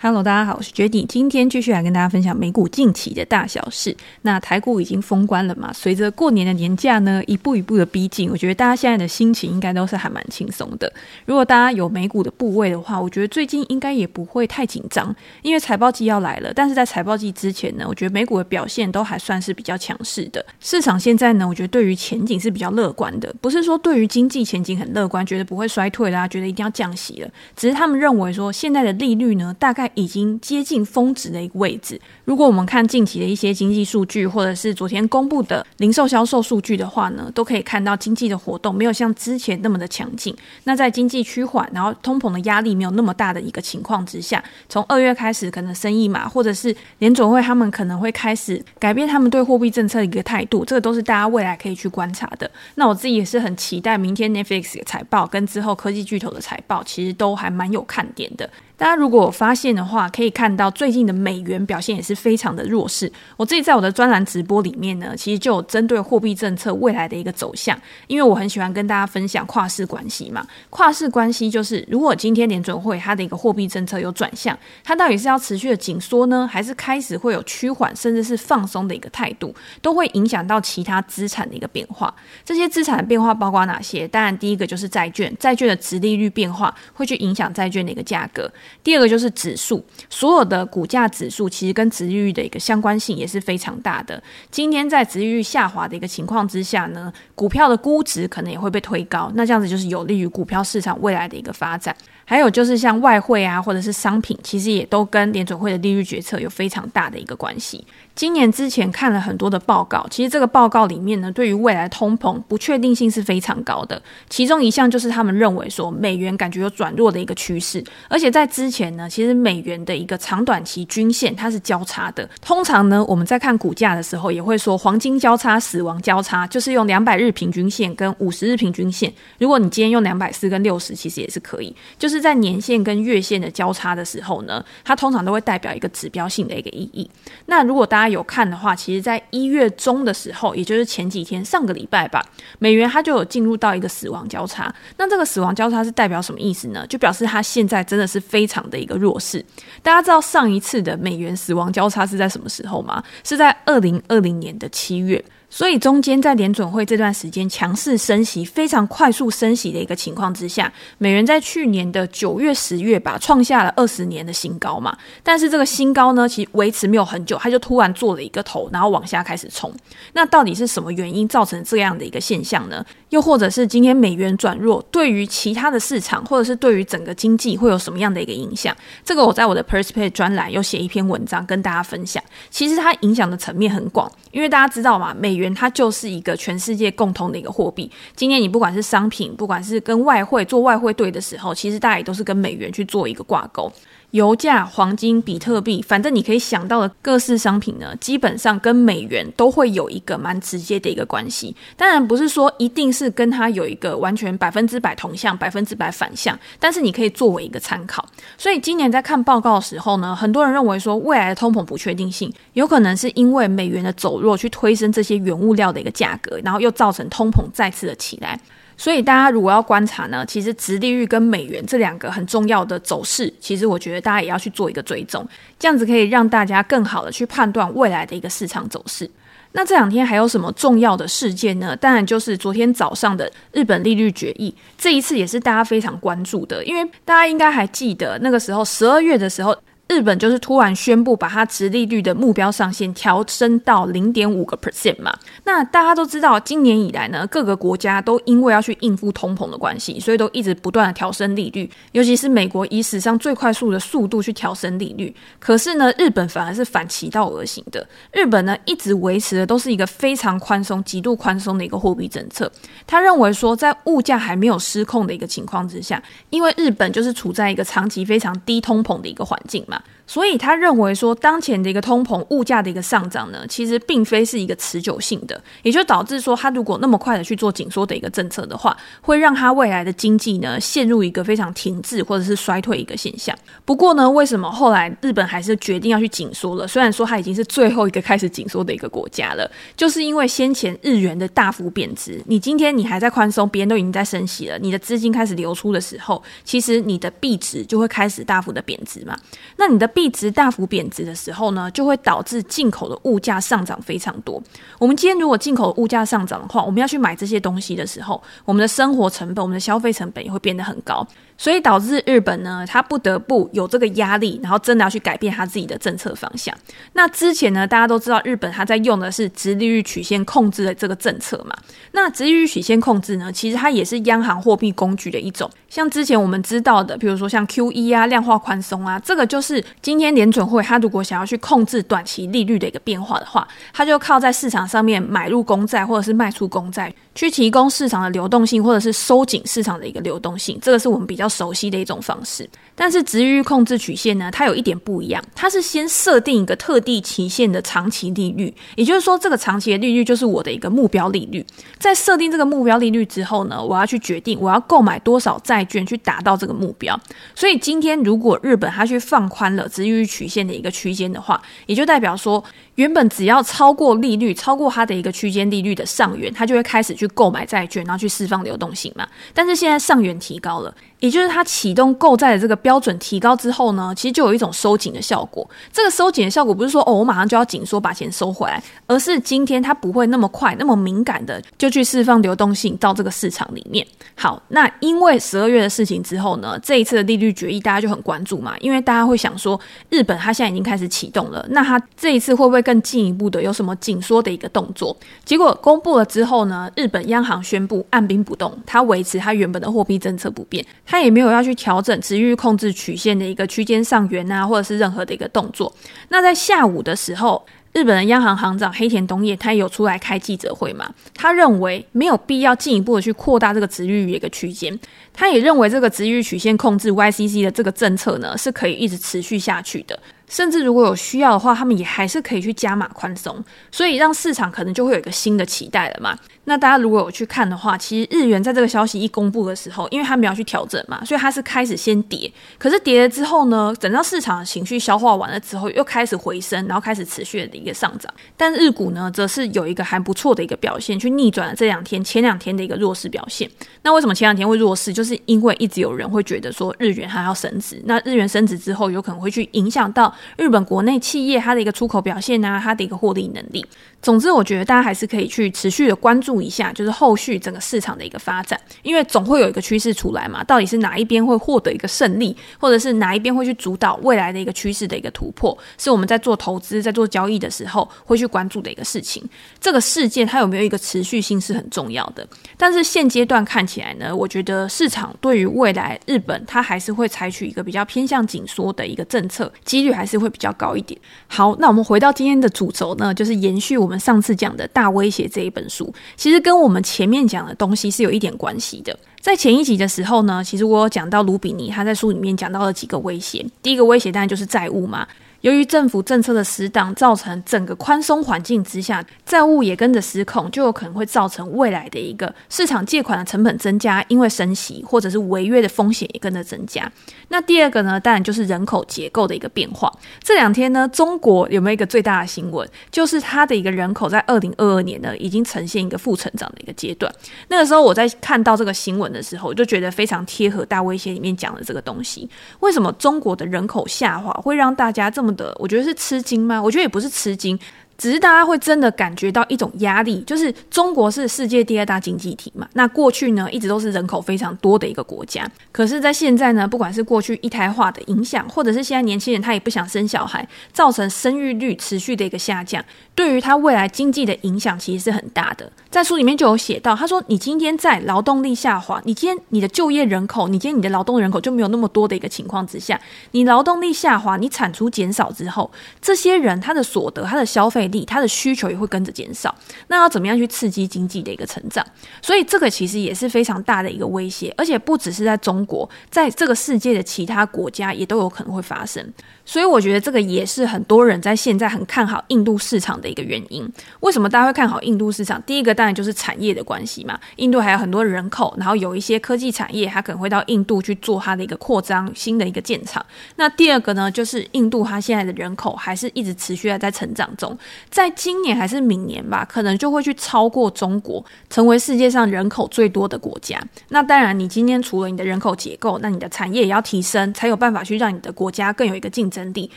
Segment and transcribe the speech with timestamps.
[0.00, 3.96] Hello，大家好，我是 Judy，今天继续来跟大家分享美股近期的大小事。
[4.22, 5.72] 那台股已经封关了嘛？
[5.72, 10.92] 随着过年的年假呢，一步一步的逼近，我觉得大家现在的心情应该都是还蛮轻松的。
[11.26, 15.12] 如果大家有美股的部位的话，我觉得最近应该也不会太紧张，
[15.42, 16.52] 因为财报季要来了。
[16.54, 20.46] 但是在财报季之前呢，我觉得美股的表现都还算是比较强势的。
[20.60, 29.87] 市场现在呢，我觉得对于前景是比较乐观的，不是说对于经济前景很乐观，觉得不会衰退啦，觉得一定要降息了，只是他们认为说现在的利率呢，大概。
[29.94, 32.00] 已经接近峰值的一个位置。
[32.24, 40.34] 如果我们看近期的一些经济数据，或者是昨天公布的零售销售数据的话呢，都可以看到经济的活动没有像之前那么的强劲。
[40.64, 52.50] 那在经济趋缓，然后通膨的压力没有那么大的一个情况之下，从二月开始，可能生意嘛，或者是联准会他们可能会开始改变他们对货币政策的一个态度，这个都是大家未来可以去观察的。
[52.74, 58.48] 那我自己也是很期待明天 Netflix 的财报跟之后科技巨头的财报，其实都还蛮有看点的。
[58.78, 63.12] 大家如果发现的话，可以看到最近的美元表现也是非常的弱势。
[63.36, 67.76] 我自己在我的专栏直播里面呢，其实就有针对货币政策未来的一个走向，
[68.06, 70.46] 因为我很喜欢跟大家分享跨市关系嘛。
[70.70, 82.14] 跨市关系就是，如果今天联准会它的一个货币政策有转向，它到底是要持续的紧缩呢，还是开始会有趋缓，甚至是放松的一个态度，都会影响到其他资产的一个变化。
[82.44, 84.06] 这些资产的变化包括哪些？
[84.06, 88.48] 当然，第一个就是债券，债券的殖利率变化会去影响债券的一个价格。
[88.82, 94.22] 第二个就是指数，所有的股价指数其实跟值域的一个相关性也是非常大的。
[94.50, 101.94] 今天在值域下滑的一个情况之下呢，股票的估值可能也会被推高，那这样子就是有利于股票市场未来的一个发展。
[102.28, 107.82] 还有就是像外汇啊，或者是商品，其实也都跟联准会的利率决策有非常大的一个关系。
[108.14, 114.02] 今年之前看了很多的报告，其实这个报告里面呢，对于未来通膨不确定性是非常高的。
[114.28, 122.28] 其中一项就是他们认为说，美元感觉有转弱的一个趋势，而且在之前呢，其实美元的一个长短期均线它是交叉的。
[122.42, 129.10] 通常呢，我们在看股价的时候，也会说黄金交叉、死亡交叉，就是用两百日平均线跟五十日平均线。
[129.38, 132.17] 如果你今天用两百四跟六十，其实也是可以，就是。
[132.18, 137.08] 是在年线跟月线的交叉的时候呢，它通常都会代表一个指标性的一个意义。
[137.46, 142.24] 那如果大家有看的话，其实在一月中的时候，也就是前几天，上个礼拜吧，
[142.58, 144.74] 美元它就有进入到一个死亡交叉。
[144.96, 146.86] 那这个死亡交叉是代表什么意思呢？
[146.88, 149.44] 就表示它现在真的是非常的一个弱势。
[149.82, 153.02] 大家知道上一次的美元死亡交叉是在什么时候吗？
[153.22, 155.24] 是在二零二零年的七月。
[155.50, 164.96] 所以中间在联准会这段时间强势升息、非常快速升息的一个情况之下，美元在去年的九月、十月吧，创下了二十年的新高嘛。
[165.22, 169.72] 但是这个新高呢，其实维持没有很久，它就突然做了一个头，然后往下开始冲。
[170.12, 172.84] 那到底是什么原因造成这样的一个现象呢？
[173.10, 178.76] 又或者是今天美元转弱，对于其他的市场，或者是对于整个经济会有什么样的一个影响？
[179.04, 182.22] 这个我在我的 Perspect 专栏有写一篇文章跟大家分享。
[182.50, 187.90] 其实它影响的层面很广，因为大家知道嘛，美元它就是一个全世界共同的一个货币。
[188.14, 193.72] 今天你不管是商品，不管是跟外汇做外汇对的时候，其实大家也都是跟美元去做一个挂钩。
[194.12, 201.54] 油价、黄金、比特币，反正你可以想到的各式商品呢，基本上跟美元都会有一个蛮直接的一个关系。
[201.76, 208.06] 当然不是说一定是跟它有一个完全百分之百同向、百分之百反向，但是你可以作为一个参考。
[208.38, 218.40] 所以今年在看报告的时候呢，很多人认为说未来的通膨不确定性有可能是因为美元的走弱去推升这些原物料的一个价格，然后又造成通膨再次的起来。
[218.78, 225.28] 所以大家如果要观察呢，其实殖利率跟美元这两个很重要的走势，其实我觉得大家也要去做一个追踪，
[225.58, 229.10] 这样子可以让大家更好的去判断未来的一个市场走势。
[229.52, 231.74] 那这两天还有什么重要的事件呢？
[231.74, 239.56] 当然就是昨天早上的日本利率决议，这一次也是大家非常关注的，因为大家应该还记得那个时候十二月的时候。
[239.88, 245.16] 日本就是突然宣布把它殖利率的目标上限调升到零点五个 percent 嘛。
[245.44, 251.68] 那大家都知道，今年以来呢，各个国家都因为要去应付通膨的关系，所以都一直不断的调升利率。
[251.92, 257.84] 尤其是美国以史上最快速的速度去调升利率，可是呢，日本反而是反其道而行的。
[258.12, 262.50] 日本呢，一直维持的都是一个非常宽松、极度宽松的一个货币政策。
[262.86, 269.77] 他认为说，在物价还没有失控的一个情况之下，因为日本就是处在一个长期非常低通膨的一个环境嘛。
[269.78, 283.36] up 所以他认为说，当前的一个通膨物价的一个上涨呢，其实并非是一个持久性的，也就导致说，他如果那么快的去做紧缩的一个政策的话，会让他未来的经济呢陷入一个非常停滞或者是衰退一个现象。
[283.66, 286.66] 不过呢，为什么后来日本还是决定要去紧缩了？
[286.66, 299.14] 虽然说它已经是最后一个开始紧缩的一个国家了，就是因为先前日元的大幅贬值，你今天你还在宽松，别人都已经在升息了，你的资金开始流出的时候，其实你的币值就会开始大幅的贬值嘛。
[299.56, 304.40] 那你的币值大幅贬值的时候呢，就会导致进口的物价上涨非常多。
[304.78, 311.04] 我们今天如果进口物价上涨的话，我们要去买这些东西的时候，我们的生活成本、我们的消费成本也会变得很高。
[311.38, 316.54] 所以导致日本呢，他不得不有这个压力，然后真的要去改变他自己的政策方向。
[316.92, 321.56] 那之前呢，大家都知道日本他在用的是殖利率曲线控制的这个政策嘛。
[321.92, 325.48] 那殖利率曲线控制呢，其实它也是央行货币工具的一种。
[325.68, 340.58] 像之前我们知道的，比如说像 QE 啊、量化宽松啊，这个就是今天联准会它如果想要去控制短期利率的一个变化的话，它就靠在市场上面买入公债或者是卖出公债，去提供市场的流动性，或者是收紧市场的一个流动性。
[340.60, 341.26] 这个是我们比较。
[341.38, 342.48] 熟悉的一种方式，
[342.80, 351.44] 但是殖利率控制曲线呢，它有一点不一样，它是先设定一个特定期限的长期利率，也就是说，这个长期的利率就是我的一个目标利率。
[351.80, 356.98] 在设定这个目标利率之后呢，我要去决定我要购买多少债券去达到这个目标。
[357.34, 362.42] 所以今天如果日本它去放宽了殖利率曲线的一个区间的话，也就代表说，
[362.76, 369.04] 原本只要超过利率超过它的一个区间利率的上缘，它就会开始去购买债券，然后去释放流动性嘛。
[369.34, 370.72] 但是现在上缘提高了。
[371.00, 375.48] 也就是它启动购债的这个标准提高之后呢，其实就有一种收紧的效果。
[375.72, 383.86] 这个收紧的效果不是说哦，我马上就要紧缩把钱收回来，而是今天它不会那么快、那么敏感的就去释放流动性到这个市场里面。
[384.14, 389.58] 好，那因为十二月的事情之后呢，这一次的利率决议大家就很关注嘛，因为大家会想说，
[389.90, 394.96] 日本它现在已经开始启动了，那它这一次会不会更进一步的有什么紧缩的一个动作？
[395.24, 400.64] 结果公布了之后呢，日本央行宣布按兵不动，它维持它原本的货币政策不变。
[400.90, 405.70] 他也没有要去调整值域控制曲线的一个区间上缘啊，或者是任何的一个动作。
[406.08, 407.44] 那在下午的时候，
[407.74, 414.80] 日本的央行行长黑田东彦他有出来开记者会嘛，他认为没有必要进一步的去扩大这个值域一个区间。
[415.12, 419.98] 他也认为这个值域曲线控制 YCC 的这个政策呢，是可以一直持续下去的。
[420.26, 426.16] 甚至如果有需要的话，他们也还是可以去加码宽松，所以让市场可能就会有一个新的期待了嘛。
[426.48, 432.32] 那大家如果有去看的话，其实日元在这个消息一公布的时候，因为它没有去调整嘛，所以它是开始先跌。
[432.58, 438.10] 可是跌了之后呢，等到市场情绪消化完了之后，又开始回升，然后开始持续的一个上涨。
[438.34, 443.46] 但日股呢，则是有一个还不错的一个表现，去逆转了这两天前两天的一个弱势表现。
[443.82, 444.90] 那为什么前两天会弱势？
[444.90, 450.14] 就是因为一直有人会觉得说日元还要升值，那日元升值之后，有可能会去影响到。
[450.38, 453.62] 日本国内企业它的一个出口表现啊，它的一个获利能力。
[454.00, 460.42] 总之，我觉得大家还是可以去持续的关注一下，就是后续整个市场的一个发展，因为总会有一个趋势出来嘛。
[460.44, 469.22] 到底是哪一边会获得一个胜利，或者是哪一边会去主导未来的一个趋势的一个突破，是我们在做投资、在做交易的时候会去关注的一个事情。
[469.60, 472.26] 这个事件它有没有一个持续性是很重要的。
[472.56, 480.98] 但是现阶段看起来呢，我觉得市场对于未来日本它还是会采取一个比较偏向紧缩的一个政策，几率还是会比较高一点。
[481.26, 488.94] 好，那我们回到今天的主轴呢，就是延续我我们上次讲的大威胁这一本书，其实跟我们前面讲的东西是有一点关系的。
[489.18, 495.08] 在前一集的时候呢，其实我有讲到卢比尼他在书里面讲到了几个威胁，第一个威胁当然就是债务嘛。
[495.42, 506.90] 由于政府政策的失当，造成整个宽松环境之下，债务也跟着失控，就有可能会造成未来的一个市场借款的成本增加，因为升息或者是违约的风险也跟着增加。
[507.28, 509.92] 那第二个呢，当然就是人口结构的一个变化。
[510.20, 512.68] 这两天呢，中国有没有一个最大的新闻？
[512.90, 517.12] 就是它的一个人口在二零二二年呢，已经呈现一个负成长的一个阶段。
[517.46, 522.28] 那个时候我在看到这个新闻的时候，我就觉得非常贴合大威胁里面讲的这个东西。
[522.58, 525.27] 为什么中国的人口下滑会让大家这么？
[525.58, 526.62] 我觉得是吃惊吗？
[526.62, 527.58] 我觉得也不是吃惊。
[527.98, 542.84] 只是大家会真的感觉到一种压力，就是中国是世界第二大经济体嘛，那过去呢一直都是人口非常多的一个国家，可是，在现在呢，不管是过去一胎化的影响，或者是现在年轻人他也不想生小孩，造成生育率持续的一个下降，
[543.16, 545.68] 对于他未来经济的影响其实是很大的。
[545.90, 553.00] 在书里面就有写到，他说：“你今天在劳动力下滑，你今天你的就业人口，你今天你的劳动人口就没有那么多的一个情况之下，
[553.32, 555.68] 你劳动力下滑，你产出减少之后，
[556.00, 559.54] 这些人他的所得、他的消费。”力，它的需求也会跟着减少，
[559.88, 561.84] 那要怎么样去刺激经济的一个成长？
[562.22, 569.12] 所以这个其实也是非常大的一个威胁，而且不只是在中国，在这个世界的其他国家也都有可能会发生。
[569.44, 573.66] 所以我觉得这个也是很多人在现在很看好印度市场的一个原因。
[574.00, 575.40] 为什么大家会看好印度市场？
[575.42, 583.04] 第一个当然就是产业的关系嘛，印度还有很多人口，然后有一些科技产业，它可能会到印度去做它的一个扩张，新的一个建厂。
[583.36, 587.56] 那第二个呢，就是印度它现在的人口还是一直持续的在成长中。
[587.90, 593.60] 在今年还是明年吧，可能就会去超过中国，成为世界上人口最多的国家。
[593.88, 599.70] 那当然，你今天除了你的人口结构，那你的产业也要提升，才有办法去让你的国家更有一个竞争力。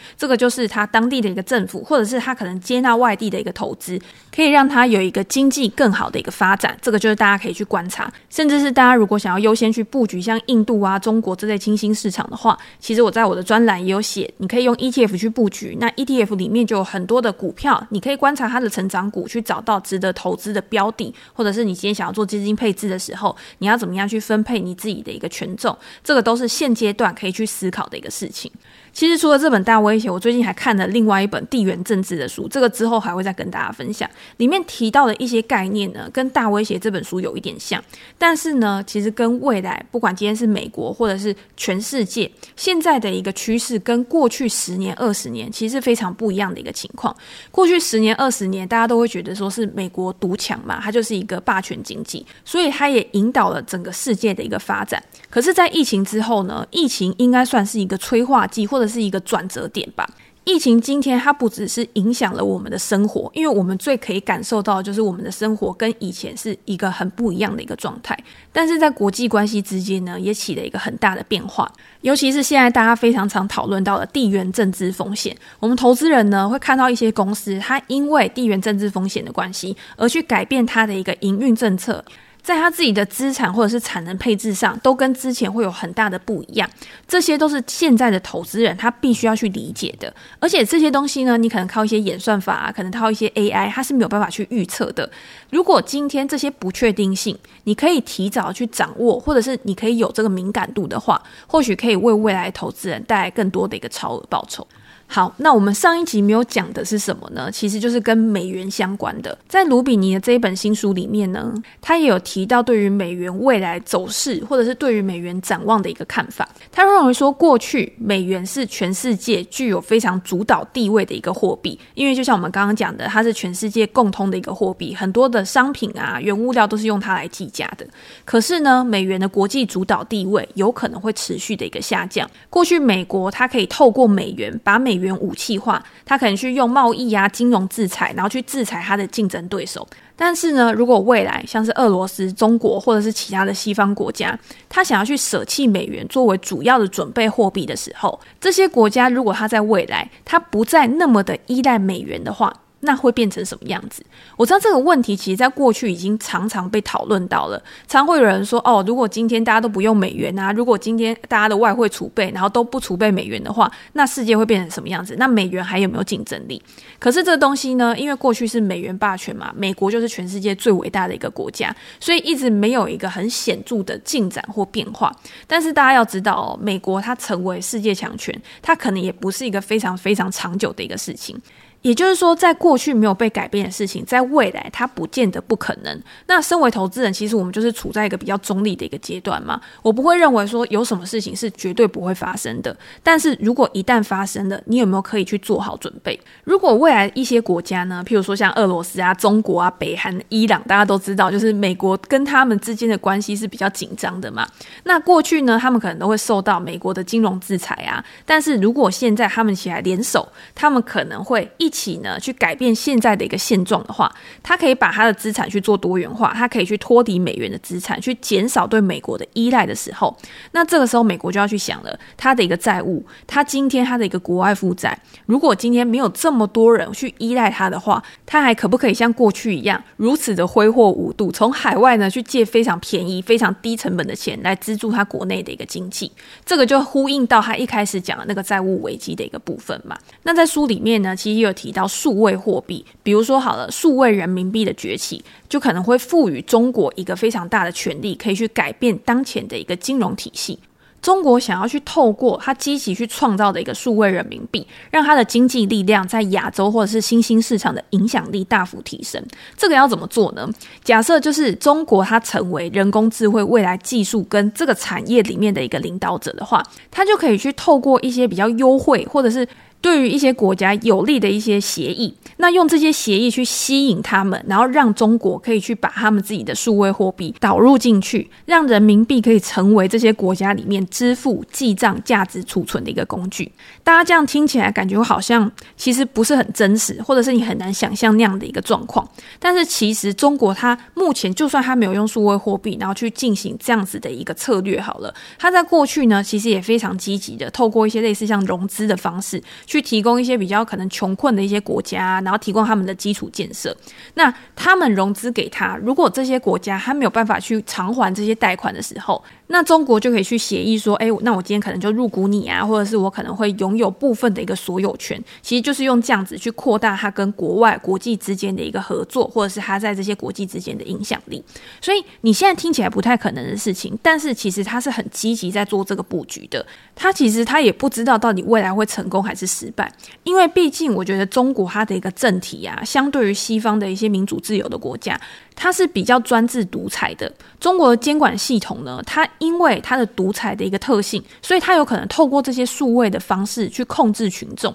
[0.18, 4.00] 这个就是他当地的一个政府，或者是他可能接纳外地的一个投资，
[4.36, 6.78] 可以让他有一个经济更好的一个发展。
[6.82, 15.78] 这个就是大家可以去观察，甚至是大家如果想要优先去布局像印度啊、中国这类新兴市场的话，其实我在我的专栏也有写，你可以用 ETF 去布局。
[15.80, 28.52] 那 ETF 里面就有很多的股票，你可以观察它的成长股，去找到值得投资的标的，或者是你今天想要做基金配置的时候，你要怎么样去分配你自己的一个权重，这个都是现阶段可以去思考的一个事情。
[28.94, 34.10] 其实除了这本大威胁，我最近还看了另外一本地缘政治的书，这个之后还会再跟大家分享。
[34.38, 37.82] 里面提到的一些概念呢，跟大威胁这本书有一点像，
[38.18, 47.16] 但是呢，其实跟未来不管今天是美国或者是全世界现在的一个趋势，跟过去十年、二十年其实是非常不一样的一个情况。
[47.50, 55.02] 过去十年、二十年，大家都会觉得说是美国独强嘛，它就是一个霸权经济，所以它也引导了整个世界的一个发展。
[55.30, 60.10] 可是，在疫情之后呢，疫情应该算是一个催化剂，或这是一个转折点吧。
[60.44, 68.18] 疫情今天它不只是影响了我们的生活，因为我们最可以感受到的就是我们的生活跟以前是一个很不一样的一个状态。
[68.52, 71.72] 但是在国际关系之间呢，也起了一个很大的变化。
[72.02, 82.04] 尤其是现在大家非常常讨论到的地缘政治风险，我们投资人呢会看到一些公司，它因为地缘政治风险的关系而去改变它的一个营运政策。
[82.44, 86.70] 在他自己的资产或者是产能配置上，都跟之前会有很大的不一样。
[87.08, 90.14] 这些都是现在的投资人他必须要去理解的。
[90.40, 95.10] 而且这些东西呢，你可能靠一些演算法啊，可能靠一些 AI，它是没有办法去预测的。
[95.52, 104.66] 如果今天这些不确定性，你可以提早去掌握，或者是你可以有这个敏感度的话，或许可以为未来投资人带来更多的一个超额报酬。
[105.14, 107.52] 好，那我们上一集没有讲的是什么呢？
[107.52, 109.38] 其实就是跟美元相关的。
[109.46, 116.48] 在卢比尼的这一本新书里面呢，他也有提到对于美元未来走势，或者是对于美元展望的一个看法。
[116.72, 127.86] 他认为说，过去美元是全世界具有非常主导地位的一个货币，因为就像我们刚刚讲的，它是全世界共通的一个货币，很多的商品啊、原物料都是用它来计价的。
[128.24, 132.26] 可是呢，美元的国际主导地位有可能会持续的一个下降。
[132.50, 139.86] 过去美国它可以透过美元把美元武器化，他可能去用贸易啊、金融制裁，然后去制裁他的竞争对手。
[140.16, 144.38] 但是呢，如果未来像是俄罗斯、中国或者是其他的西方国家，
[144.70, 154.04] 他想要去舍弃美元作为主要的准备货币的时候，这些国家如果他在未来他不再那么的依赖美元的话，那会变成什么样子？
[154.36, 157.62] 我知道这个问题，其实在过去已经常常被讨论到了。
[157.88, 165.16] 常会有人说：“哦，如果今天大家都不用美元啊，如果今天大家的外汇储备，然后都不储备美元的话，那世界会变成什么样子？
[165.18, 166.62] 那美元还有没有竞争力？”
[167.00, 175.16] 可是这东西呢，因为过去是美元霸权嘛，美国就是全世界最伟大的一个国家，所以一直没有一个很显著的进展或变化。
[175.46, 181.40] 但是大家要知道哦，美国它成为世界强权，它可能也不是一个非常非常长久的一个事情。
[181.82, 186.02] 也就是说，在过去没有被改变的事情，在未来它不见得不可能。
[186.28, 189.60] 那身为投资人，其实我们就是处在一个比较中立的一个阶段嘛。
[189.82, 192.78] 我不会认为说有什么事情是绝对不会发生的。
[193.02, 196.20] 但是如果一旦发生了，你有没有可以去做好准备？
[196.44, 204.48] 如果未来一些国家呢，譬如说像俄罗斯啊、中国啊、北韩、伊朗，大家都知道，就是美国跟他们之间的关系是比较紧张的嘛。
[204.84, 208.06] 那过去呢，他们可能都会受到美国的金融制裁啊。
[208.24, 211.71] 但是如果现在他们起来联手，他们可能会一。
[211.72, 214.14] 一起呢，去改变现在的一个现状的话，
[214.44, 220.14] 他可以把他的资产去做多元化，他可以去脱离美元的资产，去减少对美国的依赖的时候，
[220.52, 236.12] 那这个时候美国就要去想了，他的一个债务，他今天他的一个国外负债，如果今天没有这么多人去依赖他的话，他还可不可以像过去一样如此的挥霍无度，从海外呢去借非常便宜、非常低成本的钱来资助他国内的一个经济？
[236.44, 239.98] 这个就呼应到他一开始讲的那个债务危机的一个部分嘛。
[240.24, 241.50] 那在书里面呢，其实有。
[241.62, 250.58] 提到数位货币，比如说好了，数位人民币的崛起，就可能会赋予中国一个非常大的权力，可以去改变当前的一个金融体系。
[251.04, 259.24] 中国想要去透过它积极去创造的一个数位人民币，让它的经济力量在亚洲或者是新兴市场的影响力大幅提升。
[259.56, 260.48] 这个要怎么做呢？
[260.84, 269.48] 假设就是中国它成为人工智慧未来技术跟这个产业里面的一个领导者的话，它就可以去透过一些比较优惠或者是。
[269.82, 283.52] 对于一些国家有利的一些协议，那用这些协议去吸引他们，然后让中国可以去把他们自己的数位货币导入进去，让人民币可以成为这些国家里面支付、记账、价值储存的一个工具。
[283.84, 289.08] 大家这样听起来感觉好像其实不是很真实，或者是你很难想象那样的一个状况。
[289.40, 299.42] 但是其实中国它目前就算它没有用数位货币，然后去进行这样子的一个策略好了，它在过去呢其实也非常积极的透过一些类似像融资的方式。
[299.72, 303.74] 去提供一些比较可能穷困的一些国家，然后提供他们的基础建设。
[304.16, 315.22] 那他们融资给他，如果这些国家他没有办法去偿还这些贷款的时候，那中国就可以去协议说，哎，那我今天可能就入股你啊，或者是我可能会拥有部分的一个所有权。
[315.42, 321.42] 其实就是用这样子去扩大他跟国外国际之间的一个合作，或者是他在这些国际之间的影响力。
[321.80, 326.66] 所以你现在听起来不太可能的事情，但是其实他是很积极在做这个布局的。
[326.94, 329.92] 他其实他也不知道到底未来会成功还是失败，
[330.24, 335.20] 因为毕竟我觉得中国它的一个政体啊，相对于西方的一些民主自由的国家。
[335.54, 344.74] 它是比较专制独裁的，中国的监管系统呢，它因为它的独裁的一个特性，所以它有可能透过这些数位的方式去控制群众。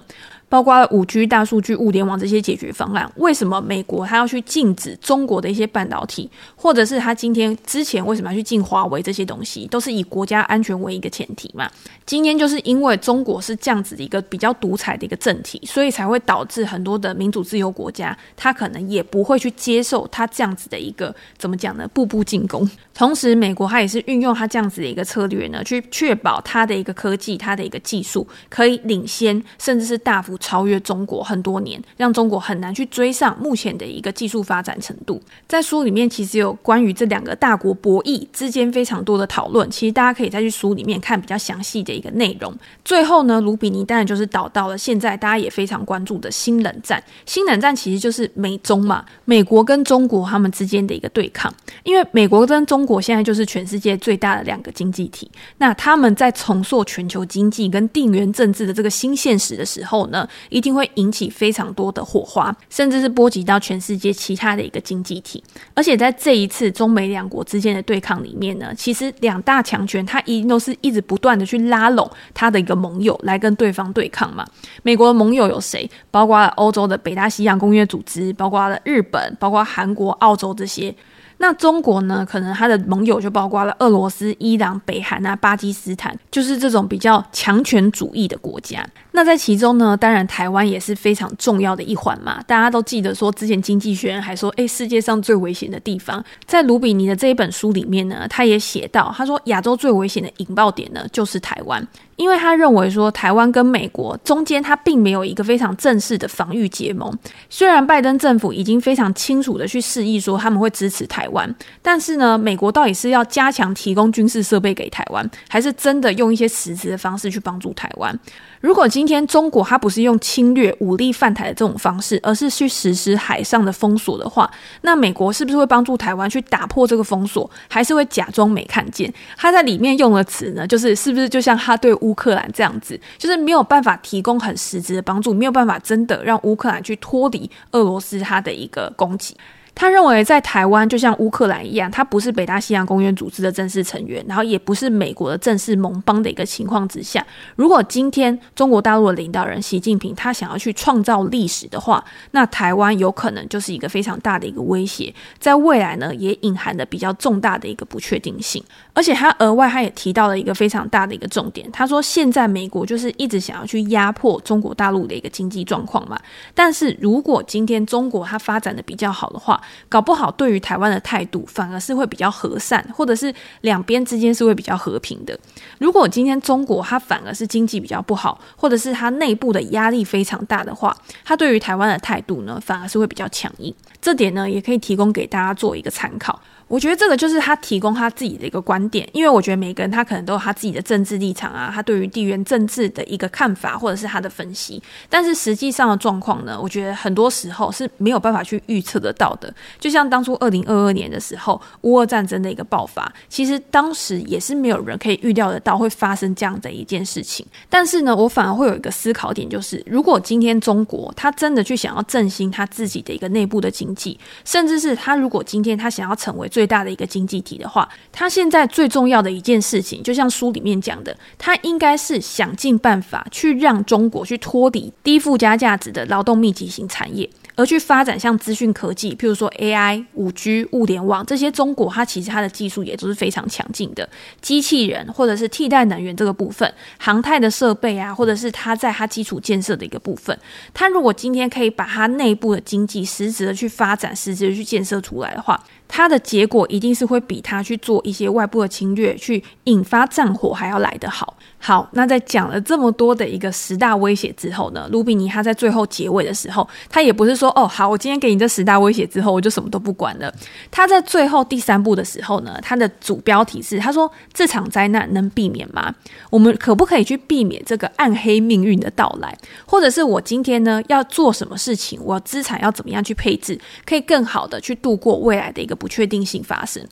[0.48, 11.68] 包括五 G、大数据、物联网这些解决方案，为什么美国它要去禁止中国的一些半导体，或者是它今天之前为什么要去禁华为这些东西，都是以国家安全为一个前提嘛？
[12.04, 21.88] 今天就是因为中国是这样子的一个比较独裁的一个政体，所以才会导致很多的民主自由国家，它可能也不会去接受它这样子的一个怎么讲呢？
[21.92, 22.68] 步步进攻。
[22.94, 30.35] 同时，美国它也是运用它这样子的一个策略呢，去确保它的一个科技、它的一个技术可以领先，甚至是大幅。
[30.38, 35.20] 超越中国很多年，让中国很难去追上目前的一个技术发展程度。
[35.48, 39.70] 在书里面，其实有关于这两个大国博弈之间非常多的讨论。
[39.70, 42.54] 其实大家可以再去书里面看比较详细的一个内容。
[42.84, 47.02] 最后呢，卢比尼当然就是导到了现在大家也非常关注的新冷战。
[47.24, 51.52] 新冷战其实就是美中嘛，美国跟中国他们之间的一个对抗。
[51.82, 65.42] 因为美国跟中国现在就是全世界最大的两个经济体，那他们在重塑全球经济跟地缘政治的这个新现实的时候呢，一定会引起非常多的火花，甚至是波及到全世界其他的一个经济体。
[65.74, 74.44] 而且在这一次中美两国之间的对抗里面呢，其实两大强权它一定都是一直不断的去拉拢它的一个盟友来跟对方对抗嘛。
[74.82, 75.88] 美国的盟友有谁？
[76.10, 80.94] 包括欧洲的北大西洋公约组织，包括了日本，包括韩国、澳洲这些。
[81.38, 82.26] 那中国呢？
[82.28, 88.84] 可能他的盟友就包括了俄罗斯、伊朗、北韩啊、巴基斯坦，就是这种比较强权主义的国家。
[89.12, 92.42] 那在其中呢，当然台湾也是非常重要的一环嘛。
[92.46, 101.86] 大家都记得说，之前《经济学人》还说，诶，世界上最危险的地方，在卢比尼的这一本书里面呢，他也写到，他说亚洲最危险的引爆点呢，就是台湾。
[102.16, 107.16] 因为他认为说，台湾跟美国中间，他并没有一个非常正式的防御结盟。
[107.48, 118.18] 虽然拜登政府已经非常清楚的去示意说他们会支持台湾，但是呢，美国到底是要加强提供军事设备给台湾，还是真的用一些实质的方式去帮助台湾？
[118.60, 124.50] 如果今天中国它不是用侵略武力犯台的这种方式，而是去实施海上的封锁的话，
[124.82, 129.12] 那美国是不是会帮助台湾去打破这个封锁，还是会假装没看见？
[129.36, 139.36] 他在里面用的词呢，就是是不是就像他对乌克兰这样子，就是没有办法提供很实质的帮助，没有办法真的让乌克兰去脱离俄罗斯他的一个攻击。
[139.76, 147.24] 他认为，在台湾就像乌克兰一样，他不是北大西洋公约组织的正式成员，然后也不是美国的正式盟邦的一个情况之下，
[147.56, 158.64] 如果今天中国大陆的领导人习近平他想要去创造历史的话，那台湾有可能就是一个非常大的一个威胁，在未来呢，也隐含的比较重大的一个不确定性。
[158.94, 166.18] 而且他额外他也提到了一个非常大的一个重点，他说现在美国就是一直想要去压迫中国大陆的一个经济状况嘛，
[166.54, 175.38] 但是如果今天中国它发展的比较好的话，搞不好对于台湾的态度反而是会比较和善，或者是两边之间是会比较和平的。
[175.78, 183.74] 如果今天中国它反而是经济比较不好，或者是它内部的压力非常大的话，它对于台湾的态度呢，反而是会比较强硬。
[184.00, 186.40] 这点呢，也可以提供给大家做一个参考。
[186.68, 199.52] 我觉得这个就是他提供他自己的一个观点，因为我觉得每个人他可能都有他自己的政治立场啊，他对于地缘政治的一个看法或者是他的分析，但是实际上的状况呢，我觉得很多时候是没有办法去预测得到的。
[199.78, 207.46] 就像当初二零二二年的时候，乌俄战争的一个爆发，其实当时也是没有人可以预料得到会发生这样的一件事情。
[207.70, 227.28] 但是呢，我反而会有一个思考点，就是如果今天中国他真的去想要振兴他自己的一个内部的经济，甚至是他如果今天他想要成为最大的一个经济体的话，他现在最重要的一件事情，就像书里面讲的，他应该是想尽办法去让中国去脱离低附加价值的劳动密集型产业。
[227.58, 234.06] 而去发展像资讯科技，譬如说 AI、五 G、物联网这些，中国它其实它的技术也都是非常强劲的。
[234.42, 240.38] 机器人或者是替代能源这个部分，航太的设备啊，或者是它在它基础建设的一个部分，
[240.74, 251.36] 它如果今天可以把它内部的经济实质的去发展，实质的去建设出来的话，它的结果一定是会比他去做一些外部的侵略，去引发战火还要来得好。
[251.58, 260.32] 好，那在讲了这么多的一个十大威胁之后呢，卢比尼他在最后结尾的时候，他也不是说哦，好，我今天给你这十大威胁之后，我就什么都不管了。
[260.70, 265.92] 他在最后第三步的时候呢，他的主标题是他说，这场灾难能避免吗？
[266.30, 269.36] 我们可不可以去避免这个暗黑命运的到来？
[269.66, 271.98] 或者是我今天呢要做什么事情？
[272.02, 276.82] 我资产要怎么样去配置，可以更好的去度过未来的一个不确定性发生？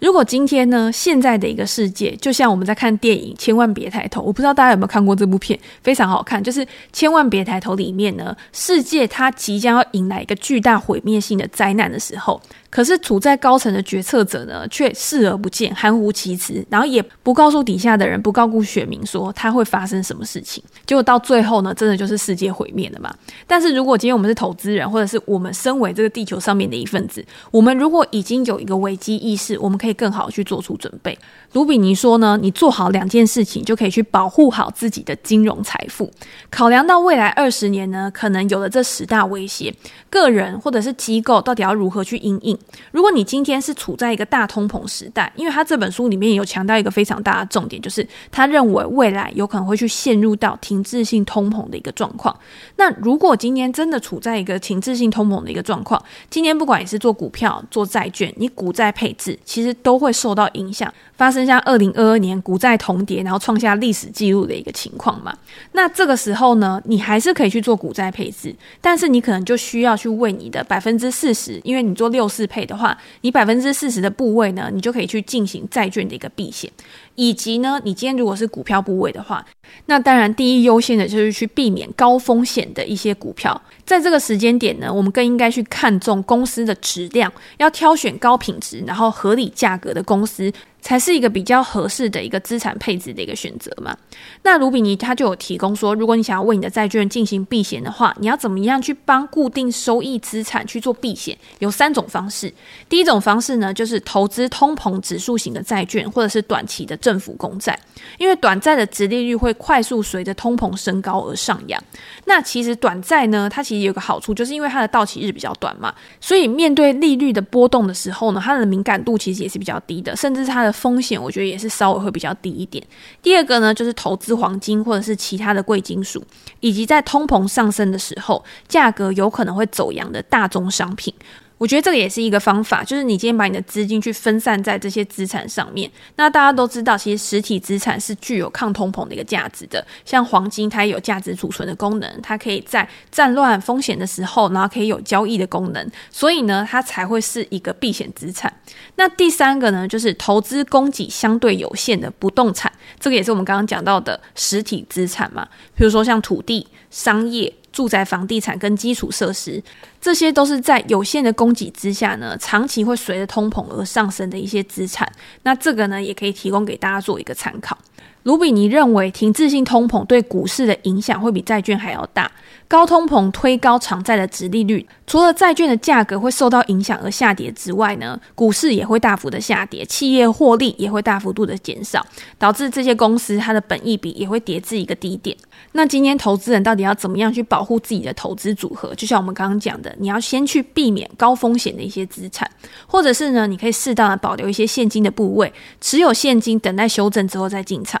[0.00, 6.42] 如果今天呢，现在的一个世界就像我们在看电影《千万别抬头》，我不知道大家有没有看过这部片，非常好看。
[6.42, 12.40] 就是《千万别抬头》里面呢，世界它即将要迎来一个巨大毁灭性的灾难的时候。
[12.74, 20.60] 可是处在高层的决策者呢，却视而不见，含糊其辞，然后也不告诉底下的人，不告诉选民说他会发生什么事情。
[20.84, 23.14] 结果到最后呢，真的就是世界毁灭了嘛。
[23.46, 31.16] 但是如果今天我们是投资人，或者是我们身为这个地球上面的一份子，我们如果已经有一个危机意识，我们可以更好去做出准备。
[31.52, 36.10] 卢比尼说呢，你做好两件事情，就可以去保护好自己的金融财富。
[36.50, 39.72] 考量到未来二十年呢，可能有了这十大威胁，
[40.10, 42.58] 个人或者是机构到底要如何去应应？
[42.90, 52.34] 如果你今天是处在一个大通膨时代，因为他这本书里面有强调一个非常大的重点，就是他认为未来有可能会去陷入到停滞性通膨的一个状况。
[52.76, 65.32] 那如果今天真的处在一个停滞性通膨的一个状况，今天不管你是做股票、做债券，你股债配置其实都会受到影响，发生像二零二二年股债同跌，然后创下历史记录的一个情况嘛。
[65.72, 76.70] 那这个时候呢，你还是可以去做股债配置，但是你可能就需要去为你的百分之四十，因为你做六四配的话，你百分之四十的部位呢，你就可以去进行债券的一个避险，
[77.16, 79.44] 以及呢，你今天如果是股票部位的话，
[79.86, 83.60] 那当然第一优先的就是去避免高风险的一些股票。
[83.84, 90.52] 在这个时间点呢，我们更应该去看重公司的质量，要挑选高品质然后合理价格的公司。
[90.84, 93.96] 才是一个比较合适的一个资产配置的一个选择嘛。
[94.42, 101.36] 那卢比尼他就有提供说，如果你想要为你的债券进行避险的话，你要怎么样去帮固定收益资产去做避险？
[101.60, 102.52] 有三种方式。
[102.86, 107.78] 第一种方式呢，就是投资通膨指数型的债券，或者是短期的政府公债，
[108.18, 111.82] 因为短债的殖利率会快速随着通膨升高而上扬。
[112.26, 120.73] 那其实短债呢，它其实有个好处，就是因为它的到期日比较短嘛，所以面对利率的波动的时候呢，它的敏感度其实也是比较低的，甚至它的。
[120.74, 122.84] 风险我觉得也是稍微会比较低一点。
[123.22, 126.22] 第二个呢，就是投资黄金或者是其他的贵金属，
[126.60, 131.14] 以及在通膨上升的时候，价格有可能会走扬的大宗商品。
[131.56, 135.90] 我觉得这个也是一个方法，就是你今天把你的资金去分散在这些资产上面。
[136.16, 139.84] 那大家都知道，其实实体资产是具有抗通膨的一个价值的。
[140.04, 148.52] 像黄金，它也有价值储存的功能，它可以在战乱风险的时候，然后可以有交易的功能，所以呢，它才会是一个避险资产。
[148.96, 157.54] 那第三个呢，就是投资供给相对有限的不动产，这个也是我们刚刚讲到的实体资产嘛，比如说像土地、商业。
[157.74, 159.60] 住宅房地产跟基础设施，
[160.00, 165.10] 这些都是在有限的供给之下呢，长期会随着通膨而上升的一些资产。
[165.42, 167.76] 那这个呢，也可以提供给大家做一个参考。
[168.24, 172.30] 卢比尼认为，停滞性通膨对股市的影响会比债券还要大。
[172.66, 182.04] 高通膨推高长债的殖利率，除了债券的价格会受到影响而下跌之外呢，股市也会大幅的下跌，企业获利也会大幅度的减少，
[182.38, 185.36] 导致这些公司它的本益比也会跌至一个低点。
[185.72, 188.94] 那今天投资人到底要怎么样去保护自己的投资组合？
[188.94, 192.50] 就像我们刚刚讲的，你要先去避免高风险的一些资产，
[192.86, 198.00] 或者是呢，你可以适当的保留一些现金的部位，持有现金等待修正之后再进场。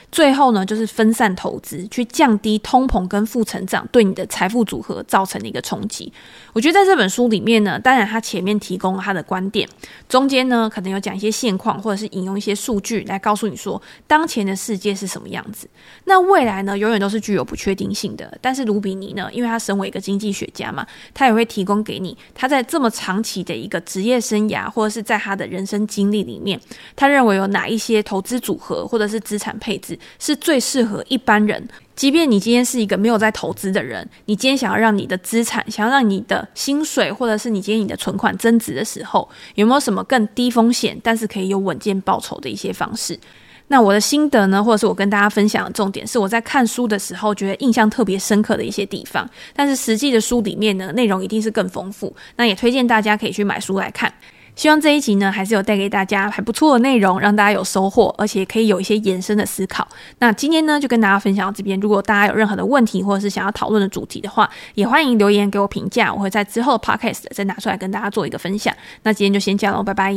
[0.11, 6.11] 最后呢，就是分散投资，去降低通膨跟负成长对你的财富组合造成的一个冲击。
[6.51, 9.67] 我觉得在这本书里面呢，当然他前面提供了他的观点，
[10.09, 15.69] 中间呢可能有讲一些现况，或者是引用一些数据来告诉你说，当前的世界是什么样子。
[16.03, 18.37] 那未来呢，永远都是具有不确定性的。
[18.41, 26.59] 但是卢比尼呢，因为他身为一个经济学家嘛，他也会提供给你他在这么长期的一个职业生涯，或者是在他的人生经历里面，
[26.97, 31.67] 他认为有哪一些投资组合或者是资产配置是最适合一般人。
[31.95, 43.19] 即便你今天是一个没有在投资的人，你今天想要让你的资产，想要让你的薪水，或者是你今天你的存款增值的时候，有没有什么更低风险，但是可以有稳健报酬的一些方式？
[43.67, 49.29] 那我的心得呢，或者是我跟大家分享的重点，是我在看书的时候觉得印象特别深刻的一些地方。
[49.55, 52.13] 但是实际的书里面呢，内容一定是更丰富。
[52.35, 54.11] 那也推荐大家可以去买书来看。
[54.55, 59.87] 希望这一集呢，还是有带给大家还不错的内容，让大家有收获，而且可以有一些延伸的思考。
[60.19, 61.79] 那今天呢，就跟大家分享到这边。
[61.79, 68.75] 如果大家有任何的问题，或者是想要讨论的主题的话，也欢迎留言给我评价，我会在之后的 podcast 再拿出来跟大家做一个分享。
[69.03, 70.15] 那今天就先这样喽，拜拜。